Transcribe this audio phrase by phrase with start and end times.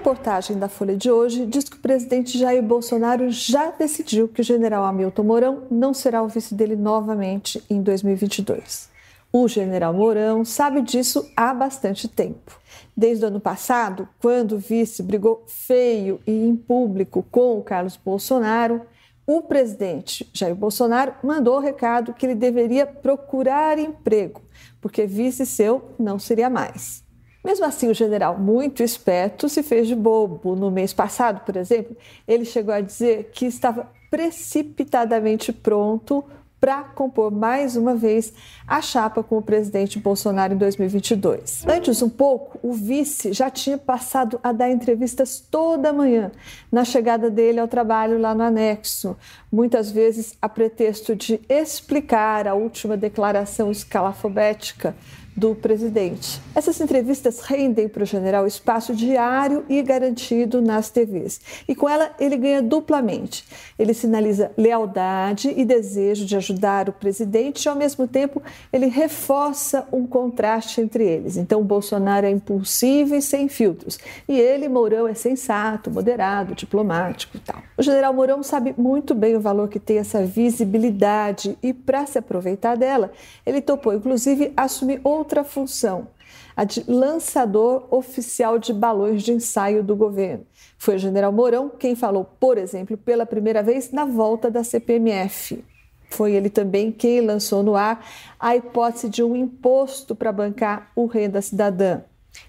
[0.00, 4.44] reportagem da Folha de hoje diz que o presidente Jair Bolsonaro já decidiu que o
[4.44, 8.88] general Hamilton Mourão não será o vice dele novamente em 2022.
[9.30, 12.58] O general Mourão sabe disso há bastante tempo.
[12.96, 17.98] Desde o ano passado, quando o vice brigou feio e em público com o Carlos
[18.02, 18.80] Bolsonaro,
[19.26, 24.40] o presidente Jair Bolsonaro mandou o recado que ele deveria procurar emprego,
[24.80, 27.04] porque vice seu não seria mais.
[27.44, 30.54] Mesmo assim, o general, muito esperto, se fez de bobo.
[30.54, 31.96] No mês passado, por exemplo,
[32.28, 36.24] ele chegou a dizer que estava precipitadamente pronto
[36.60, 38.34] para compor mais uma vez
[38.68, 41.64] a chapa com o presidente Bolsonaro em 2022.
[41.66, 46.30] Antes um pouco, o vice já tinha passado a dar entrevistas toda manhã
[46.70, 49.16] na chegada dele ao trabalho lá no anexo,
[49.50, 54.94] muitas vezes a pretexto de explicar a última declaração escalafobética
[55.36, 56.40] do presidente.
[56.54, 61.40] Essas entrevistas rendem para o general espaço diário e garantido nas TVs.
[61.66, 63.44] E com ela ele ganha duplamente.
[63.78, 69.86] Ele sinaliza lealdade e desejo de ajudar o presidente e, ao mesmo tempo, ele reforça
[69.92, 71.36] um contraste entre eles.
[71.36, 73.98] Então, Bolsonaro é impulsivo e sem filtros.
[74.28, 77.62] E ele, Mourão, é sensato, moderado, diplomático e tal.
[77.78, 82.18] O general Mourão sabe muito bem o valor que tem essa visibilidade e, para se
[82.18, 83.12] aproveitar dela,
[83.46, 86.08] ele topou, inclusive, assumir outro outra função,
[86.56, 90.44] a de lançador oficial de balões de ensaio do governo.
[90.76, 95.64] Foi o general Mourão quem falou, por exemplo, pela primeira vez na volta da CPMF.
[96.10, 98.04] Foi ele também quem lançou no ar
[98.38, 102.00] a hipótese de um imposto para bancar o renda cidadã.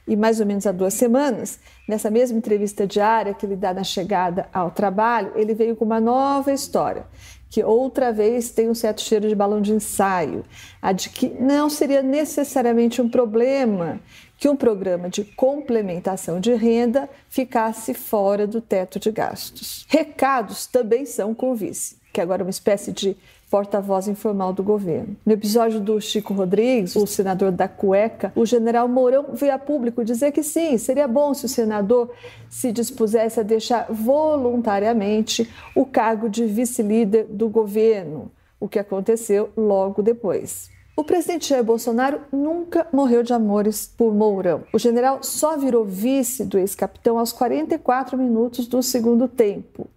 [0.08, 3.84] E mais ou menos há duas semanas, nessa mesma entrevista diária que ele dá na
[3.84, 7.06] chegada ao trabalho, ele veio com uma nova história
[7.52, 10.46] que outra vez tem um certo cheiro de balão de ensaio,
[10.82, 14.00] a de que não seria necessariamente um problema
[14.38, 19.86] que um programa de complementação de renda ficasse fora do teto de gastos.
[19.90, 23.18] Recados também são com o vice, que agora é uma espécie de
[23.52, 25.18] porta-voz informal do governo.
[25.26, 30.06] No episódio do Chico Rodrigues, o senador da cueca, o general Mourão veio a público
[30.06, 32.10] dizer que sim, seria bom se o senador
[32.50, 40.02] se dispusesse a deixar voluntariamente o cargo de vice-líder do governo, o que aconteceu logo
[40.02, 40.70] depois.
[40.96, 44.64] O presidente Jair Bolsonaro nunca morreu de amores por Mourão.
[44.72, 49.90] O general só virou vice do ex-capitão aos 44 minutos do segundo tempo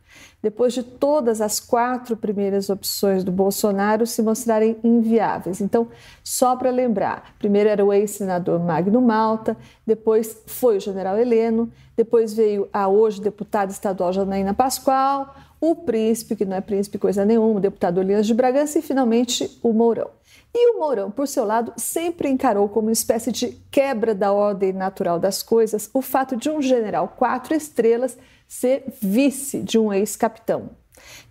[0.42, 5.60] depois de todas as quatro primeiras opções do Bolsonaro se mostrarem inviáveis.
[5.60, 5.88] Então,
[6.22, 12.34] só para lembrar, primeiro era o ex-senador Magno Malta, depois foi o general Heleno, depois
[12.34, 15.34] veio a hoje deputada estadual Janaína Pascoal,
[15.70, 19.58] o príncipe, que não é príncipe coisa nenhuma, o deputado Elias de Bragança e finalmente
[19.62, 20.10] o Mourão.
[20.54, 24.72] E o Mourão, por seu lado, sempre encarou como uma espécie de quebra da ordem
[24.72, 28.16] natural das coisas o fato de um general quatro estrelas
[28.46, 30.70] ser vice de um ex-capitão.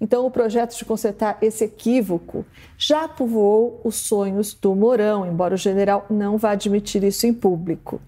[0.01, 2.45] Então, o projeto de consertar esse equívoco
[2.77, 8.01] já povoou os sonhos do Mourão, embora o general não vá admitir isso em público.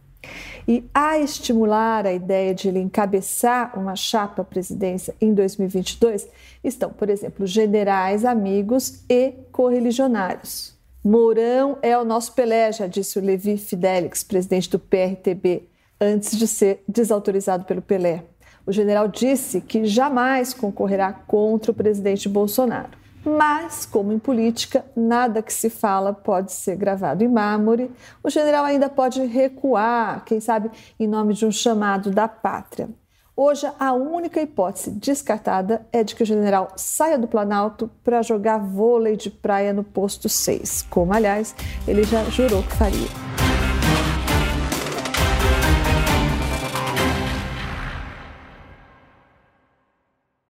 [0.67, 6.27] E a estimular a ideia de ele encabeçar uma chapa à presidência em 2022
[6.63, 10.73] estão, por exemplo, generais amigos e correligionários.
[11.03, 15.69] Mourão é o nosso Pelé, já disse o Levi Fidelix, presidente do PRTB,
[16.01, 18.23] antes de ser desautorizado pelo Pelé.
[18.65, 23.04] O general disse que jamais concorrerá contra o presidente Bolsonaro.
[23.25, 27.89] Mas, como em política, nada que se fala pode ser gravado em mármore,
[28.23, 30.69] o general ainda pode recuar, quem sabe
[30.99, 32.87] em nome de um chamado da pátria.
[33.35, 38.59] Hoje, a única hipótese descartada é de que o general saia do Planalto para jogar
[38.59, 41.55] vôlei de praia no posto 6, como, aliás,
[41.87, 43.24] ele já jurou que faria.